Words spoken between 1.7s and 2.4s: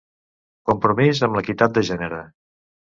de gènere"